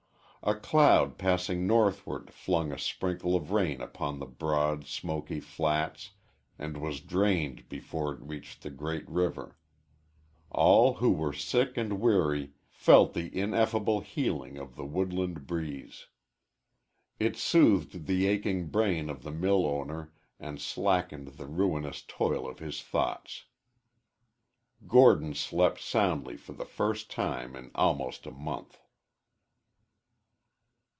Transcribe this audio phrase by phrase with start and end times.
[0.43, 6.13] A cloud passing northward flung a sprinkle of rain upon the broad, smoky flats
[6.57, 9.55] and was drained before it reached the great river.
[10.49, 16.07] All who were sick and weary felt the ineffable healing of the woodland breeze.
[17.19, 22.57] It soothed the aching brain of the mill owner and slackened the ruinous toil of
[22.57, 23.45] his thoughts.
[24.87, 28.79] Gordon slept soundly for the first time in almost a month.